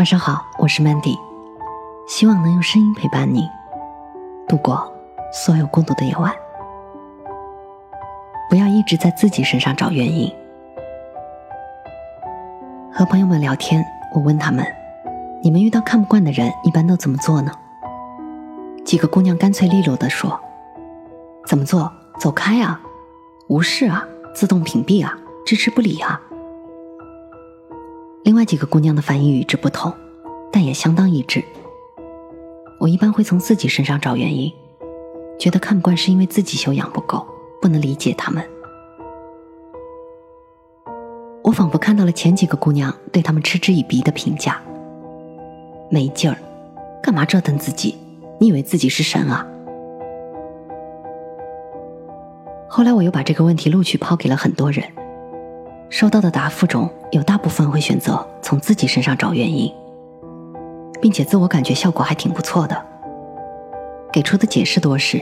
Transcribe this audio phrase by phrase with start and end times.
[0.00, 1.14] 晚上好，我是 Mandy，
[2.08, 3.46] 希望能用声音陪伴你
[4.48, 4.90] 度过
[5.30, 6.32] 所有孤独的夜晚。
[8.48, 10.34] 不要一直在自己身上找原因。
[12.90, 13.84] 和朋友们聊天，
[14.14, 14.64] 我问他们
[15.44, 17.52] ：“你们遇到看不惯的人，一般都怎么做呢？”
[18.86, 20.40] 几个姑娘干脆利落地说
[21.46, 21.92] ：“怎么做？
[22.18, 22.80] 走开啊，
[23.48, 24.02] 无视啊，
[24.34, 25.14] 自动屏蔽啊，
[25.44, 26.18] 置之不理啊。”
[28.22, 29.92] 另外几个姑娘的反应与之不同，
[30.52, 31.42] 但也相当一致。
[32.78, 34.52] 我一般会从自己身上找原因，
[35.38, 37.26] 觉得看不惯是因为自己修养不够，
[37.60, 38.44] 不能理解他们。
[41.42, 44.60] 我仿佛看到了前几个姑娘对他们嗤之以鼻的评价：
[45.90, 46.36] 没劲儿，
[47.02, 47.96] 干嘛折腾自己？
[48.38, 49.46] 你以为自己是神啊？
[52.68, 54.84] 后来我又把这个问题陆续抛给了很多人。
[55.88, 59.72] 收到的答复中有大部分会选择从自己身上找原因，
[61.00, 62.86] 并且自我感觉效果还挺不错的。
[64.12, 65.20] 给出的解释多是，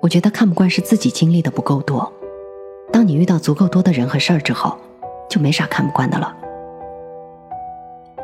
[0.00, 2.12] 我觉得看不惯是自己经历的不够多。
[2.92, 4.76] 当你遇到足够多的人和事儿之后，
[5.28, 6.32] 就没啥看不惯的了。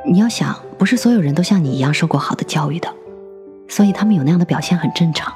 [0.07, 2.89] 你要想，不是所有人都像你一样受过好的教育的，
[3.69, 5.33] 所以他们有那样的表现很正常。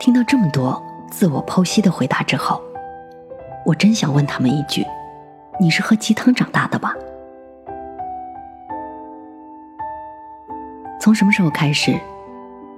[0.00, 2.60] 听到这么多自我剖析的回答之后。
[3.64, 4.84] 我真想问他们一句
[5.60, 6.94] ：“你是喝鸡汤长大的吧？”
[11.00, 11.98] 从什么时候开始，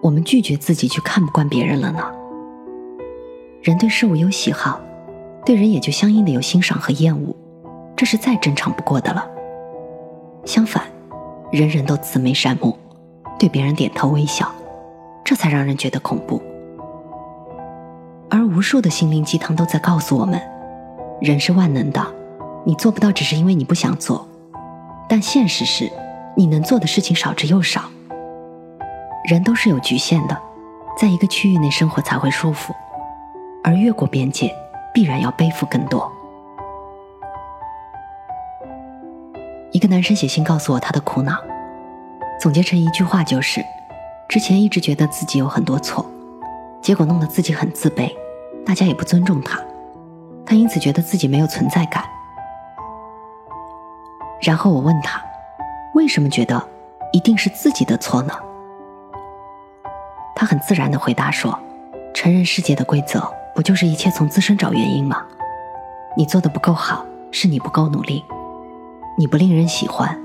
[0.00, 2.04] 我们拒绝自己去看不惯别人了呢？
[3.62, 4.80] 人对事物有喜好，
[5.44, 7.34] 对人也就相应的有欣赏和厌恶，
[7.96, 9.26] 这是再正常不过的了。
[10.44, 10.84] 相反，
[11.50, 12.76] 人人都慈眉善目，
[13.38, 14.50] 对别人点头微笑，
[15.24, 16.42] 这才让人觉得恐怖。
[18.28, 20.40] 而无数的心灵鸡汤都在告诉我们。
[21.22, 22.04] 人是万能的，
[22.64, 24.26] 你做不到只是因为你不想做，
[25.08, 25.88] 但现实是，
[26.36, 27.84] 你能做的事情少之又少。
[29.28, 30.36] 人都是有局限的，
[30.98, 32.74] 在一个区域内生活才会舒服，
[33.62, 34.52] 而越过边界，
[34.92, 36.10] 必然要背负更多。
[39.70, 41.38] 一个男生写信告诉我他的苦恼，
[42.40, 43.64] 总结成一句话就是：
[44.28, 46.04] 之前一直觉得自己有很多错，
[46.80, 48.12] 结果弄得自己很自卑，
[48.66, 49.56] 大家也不尊重他。
[50.52, 52.04] 他因此觉得自己没有存在感。
[54.38, 55.18] 然后我问他，
[55.94, 56.62] 为什么觉得
[57.10, 58.34] 一定是自己的错呢？
[60.36, 61.58] 他很自然的回答说
[62.12, 65.24] ：“承认世界的规则，不就是一切从自身找原因吗？
[66.18, 68.22] 你做的不够好，是你不够努力；
[69.16, 70.20] 你不令人喜欢，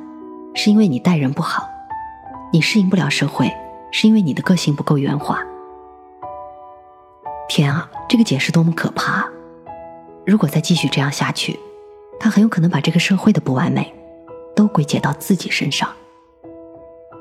[0.53, 1.63] 是因为你待人不好；
[2.51, 3.49] 你适应不了社会，
[3.91, 5.39] 是因为你的个性不够圆滑。”
[7.47, 9.25] 天啊，这个解释多么可怕！
[10.27, 11.57] 如果再继续这样下去，
[12.19, 13.93] 他很有可能把这个社会的不完美
[14.53, 15.89] 都归结到自己身上。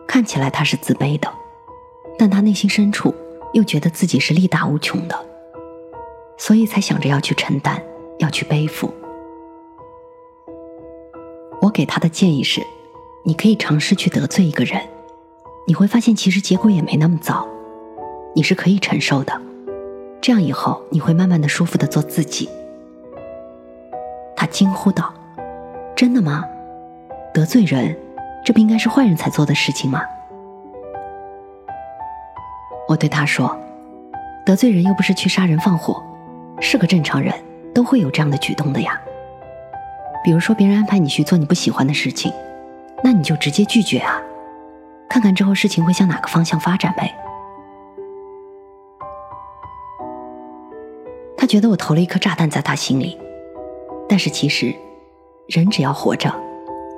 [0.09, 1.33] 看起来他是自卑的，
[2.19, 3.15] 但他内心深处
[3.53, 5.17] 又觉得自己是力大无穷的，
[6.37, 7.81] 所以才想着要去承担，
[8.19, 8.93] 要去背负。
[11.63, 12.61] 我给他的建议是：
[13.25, 14.83] 你可以尝试去得罪一个人，
[15.69, 17.47] 你会发现其实结果也没那么糟，
[18.35, 19.41] 你是可以承受的。
[20.21, 22.49] 这样以后你会慢慢的舒服的做自己。
[24.47, 25.13] 惊呼道
[25.97, 26.45] ：“真的吗？
[27.35, 27.97] 得罪人，
[28.45, 30.03] 这不应该是坏人才做的事情吗？”
[32.89, 33.59] 我对他说
[34.47, 36.03] ：“得罪人又不是去杀人放火，
[36.61, 37.35] 是个正常人
[37.75, 39.01] 都会有这样的举动的呀。
[40.25, 42.33] 比如说别人安排你去做你不喜欢的事情，
[43.03, 44.23] 那你就直接拒绝啊，
[45.09, 47.13] 看看之后事情会向哪个方向发展呗。”
[51.37, 53.21] 他觉得我投了一颗炸弹在他心里。
[54.09, 54.75] 但是其实，
[55.49, 56.33] 人只要活着，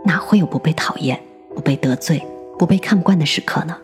[0.04, 1.18] 哪会有不被讨厌、
[1.54, 2.22] 不被得罪、
[2.58, 3.76] 不被看不惯的时刻呢？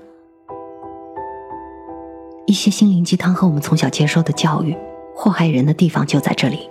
[2.46, 4.76] 一些心灵鸡汤和我们从小接受的教育，
[5.16, 6.68] 祸害人的地方就在这里。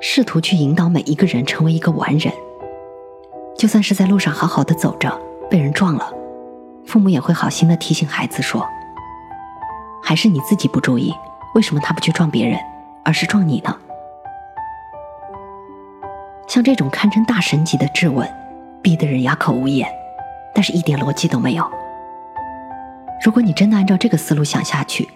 [0.00, 2.32] 试图去引导每一个人成为一个完人，
[3.56, 5.18] 就算是在路上好好的走着，
[5.50, 6.12] 被人撞了，
[6.84, 8.64] 父母也会好心的提醒孩子说
[10.04, 11.12] ：“还是你自己不注意，
[11.54, 12.60] 为什么他不去撞别人，
[13.04, 13.74] 而是撞你呢？”
[16.48, 18.26] 像这种堪称大神级的质问，
[18.82, 19.86] 逼得人哑口无言，
[20.54, 21.70] 但是一点逻辑都没有。
[23.22, 25.06] 如果你真的按照这个思路想下去，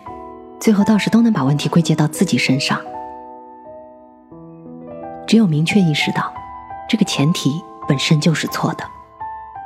[0.61, 2.79] 最后倒是都能把问题归结到自己身上。
[5.26, 6.31] 只有明确意识到
[6.87, 7.50] 这个前提
[7.88, 8.84] 本身就是错的，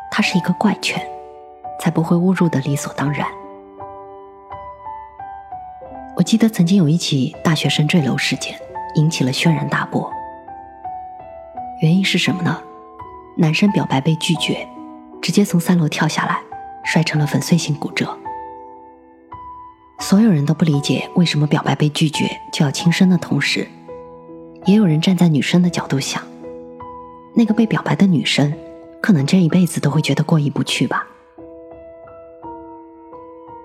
[0.08, 1.04] 它是一个怪圈，
[1.80, 3.26] 才不会误入的理所当然。
[6.14, 8.56] 我记得曾经有一起大学生坠楼事件，
[8.94, 10.12] 引起了轩然大波。
[11.82, 12.58] 原因是什么呢？
[13.36, 14.66] 男生表白被拒绝，
[15.20, 16.40] 直接从三楼跳下来，
[16.84, 18.16] 摔成了粉碎性骨折。
[20.00, 23.68] 所有人都不理解为什么表白被拒绝就要轻生的同时，
[24.64, 26.22] 也有人站在女生的角度想，
[27.34, 28.54] 那个被表白的女生，
[29.02, 31.06] 可能这一辈子都会觉得过意不去吧。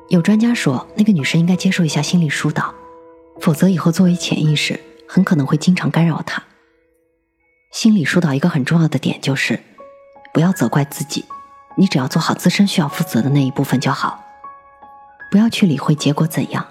[0.09, 2.73] 有专家说，那个女生应该接受一下心理疏导，
[3.39, 4.77] 否则以后作为潜意识，
[5.07, 6.43] 很可能会经常干扰她。
[7.71, 9.59] 心理疏导一个很重要的点就是，
[10.33, 11.25] 不要责怪自己，
[11.77, 14.23] 你只要做好自身需要负责的那一部分就好。
[15.31, 16.67] 不要去理会结果怎样，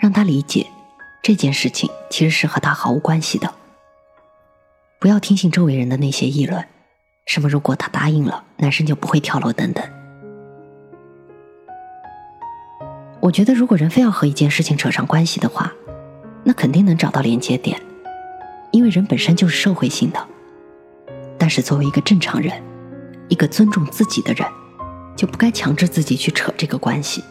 [0.00, 0.66] 让他理解
[1.22, 3.52] 这件事情其实是和他毫无关系的。
[4.98, 6.66] 不要听信周围人的那些议论，
[7.26, 9.84] 什么如果他答应了，男生就不会跳楼等等。
[13.20, 15.70] 我觉得，如果人非要和一件事情扯上关系的话，
[16.42, 17.78] 那肯定能找到连接点，
[18.72, 20.26] 因为人本身就是社会性的。
[21.38, 22.62] 但是，作为一个正常人，
[23.28, 24.46] 一个尊重自己的人，
[25.16, 27.22] 就不该强制自己去扯这个关系。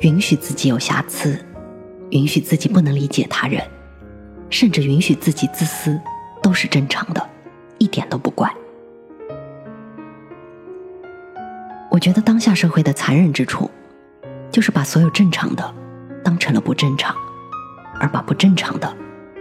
[0.00, 1.38] 允许自己有瑕疵，
[2.10, 3.62] 允许自己不能理解他人，
[4.48, 6.00] 甚至允许自己自私，
[6.42, 7.28] 都是正常的，
[7.78, 8.50] 一点都不怪。
[11.90, 13.68] 我觉得当下社会的残忍之处，
[14.50, 15.74] 就是把所有正常的
[16.24, 17.14] 当成了不正常，
[18.00, 18.92] 而把不正常的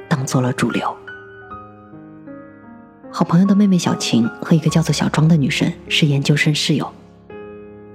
[0.07, 0.95] 当做了主流。
[3.11, 6.87] 好朋友的妹妹小晴和一个叫做小庄的女生是研究生室友，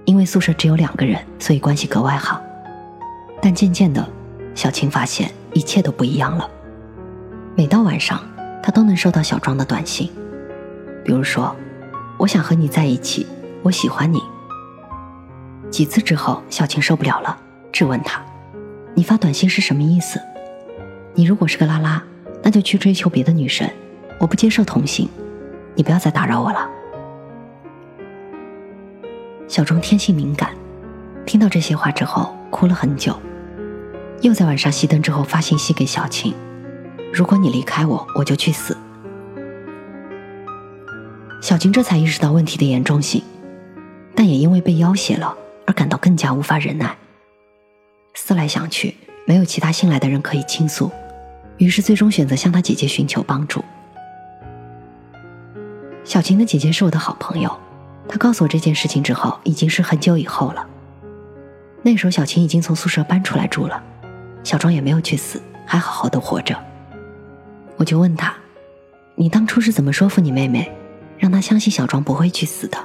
[0.06, 2.43] 因为宿舍只有两个人，所以关系格外好。
[3.40, 4.05] 但渐渐的，
[4.55, 6.50] 小晴发现一切都不一样了。
[7.55, 8.20] 每到晚上，
[8.61, 10.11] 她都能收到小庄的短信，
[11.05, 11.55] 比如说
[12.19, 13.26] ：“我想和你在一起，
[13.62, 14.20] 我喜欢你。”
[15.70, 17.38] 几次之后，小晴受不了了，
[17.70, 18.20] 质问他
[18.94, 20.20] ：“你发短信是什么意思？
[21.14, 22.02] 你如果是个拉拉，
[22.43, 23.69] 那就去追求别的女生，
[24.19, 25.08] 我不接受同性，
[25.75, 26.69] 你不要再打扰我了。”
[29.46, 30.50] 小钟天性敏感，
[31.25, 33.16] 听到这些话之后，哭了很久。
[34.22, 36.34] 又在晚上熄灯之后发信息给小青
[37.12, 38.76] ：“如果你离开我，我就去死。”
[41.40, 43.22] 小青这才意识到问题的严重性，
[44.14, 46.96] 但也因为被要挟了而感到更加无法忍耐。
[48.14, 48.96] 思来想去，
[49.26, 50.90] 没有其他信赖的人可以倾诉，
[51.58, 53.64] 于是最终选择向他姐姐寻求帮助。
[56.04, 57.50] 小晴的姐姐是我的好朋友，
[58.08, 60.66] 她告诉我这件事情之后，已经是很久以后了。
[61.82, 63.82] 那时候小晴已经从宿舍搬出来住了。
[64.42, 66.54] 小庄也没有去死，还好好的活着。
[67.76, 68.34] 我就问他
[69.16, 70.70] ：“你当初是怎么说服你妹妹，
[71.18, 72.78] 让她相信小庄不会去死的？”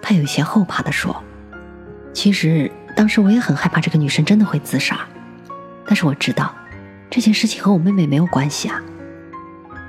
[0.00, 1.14] 他有些后怕的说
[2.14, 5.00] ：“其实当时我也很害怕这个女生真的会自杀，
[5.84, 6.54] 但是我知道
[7.10, 8.80] 这件事情和我妹妹没有关系啊。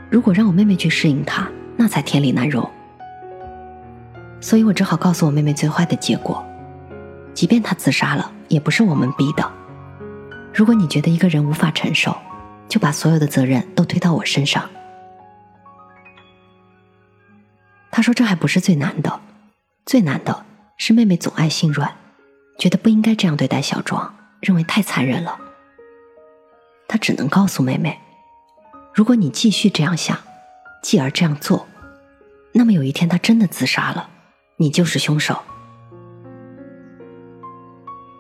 [0.09, 2.69] 如果让我妹妹去适应她，那才天理难容。
[4.41, 6.45] 所以我只好告诉我妹妹最坏的结果，
[7.33, 9.51] 即便她自杀了，也不是我们逼的。”
[10.53, 12.17] 如果你觉得一个人无法承受，
[12.67, 14.67] 就把所有的责任都推到我身上。
[17.91, 19.19] 他说：“这还不是最难的，
[19.85, 20.45] 最难的
[20.77, 21.91] 是妹妹总爱心软，
[22.57, 25.37] 觉得不应该这样对待小庄，认为太残忍了。
[26.89, 27.97] 他只能告诉妹妹：
[28.93, 30.17] 如果你继续这样想，
[30.83, 31.65] 继而这样做，
[32.51, 34.09] 那么有一天他真的自杀了，
[34.57, 35.39] 你就是凶手。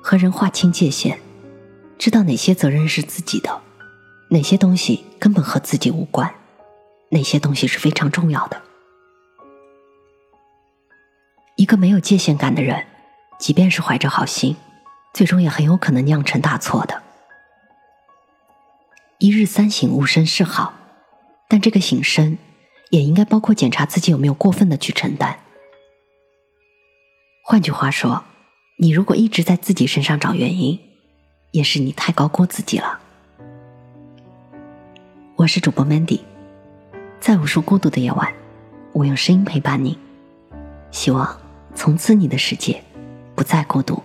[0.01, 1.19] 和人划清界限。”
[1.99, 3.61] 知道哪些责任是自己的，
[4.29, 6.33] 哪些东西根本和自己无关，
[7.09, 8.61] 哪些东西是非常重要的。
[11.57, 12.85] 一个没有界限感的人，
[13.37, 14.55] 即便是怀着好心，
[15.13, 17.03] 最终也很有可能酿成大错的。
[19.19, 20.73] 一日三省吾身是好，
[21.49, 22.37] 但这个省身
[22.89, 25.39] 也应该包括检查自己有没有过分的去承担。
[27.43, 28.23] 换句话说，
[28.77, 30.79] 你如果一直在自己身上找原因。
[31.51, 32.99] 也是你太高估自己了。
[35.35, 36.19] 我是主播 Mandy，
[37.19, 38.31] 在无数孤独的夜晚，
[38.93, 39.97] 我用声音陪伴你，
[40.91, 41.41] 希望
[41.73, 42.83] 从此你的世界
[43.33, 43.99] 不再孤独。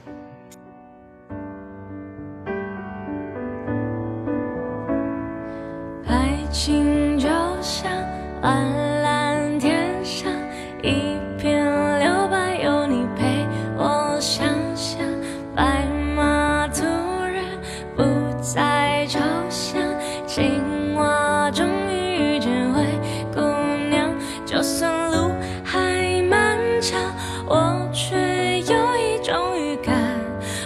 [20.35, 22.85] 青蛙终于遇见灰
[23.33, 23.41] 姑
[23.88, 24.12] 娘
[24.45, 25.31] 就算路
[25.64, 27.00] 还漫长
[27.47, 29.95] 我却有一种预感。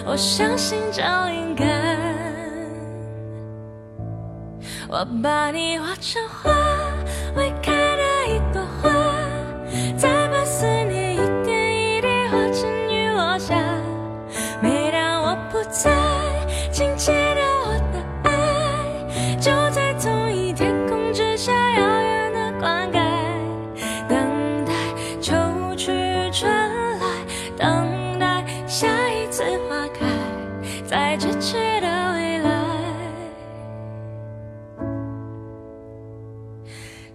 [0.07, 1.67] 我相信这灵感
[4.87, 6.68] 我把你画成花。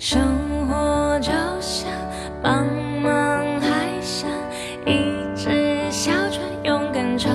[0.07, 1.33] 生活就
[1.63, 1.91] 像
[2.43, 2.67] 茫
[3.03, 4.29] 茫海上
[4.85, 7.33] 一只小船勇敢乘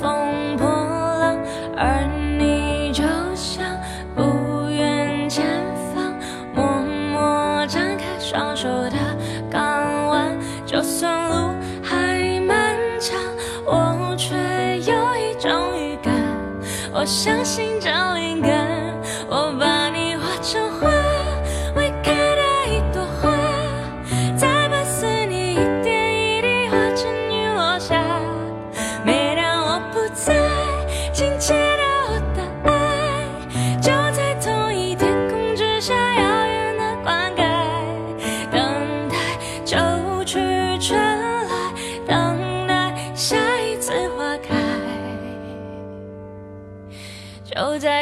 [0.00, 1.36] 风破浪
[1.76, 2.06] 而
[2.38, 3.02] 你就
[3.34, 3.76] 像
[4.14, 5.44] 不远前
[5.92, 6.14] 方
[6.54, 6.64] 默
[7.12, 8.96] 默张开双手的
[9.50, 9.60] 港
[10.06, 13.18] 湾就算路还漫长
[13.66, 14.36] 我却
[14.78, 16.14] 有一种预感
[16.94, 18.51] 我相信这灵感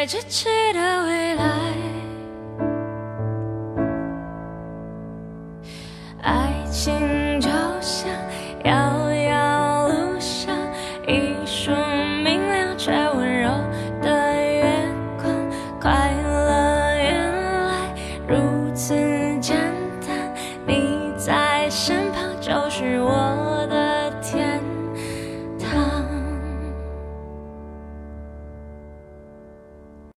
[0.06, 0.24] Chết
[0.74, 1.29] 道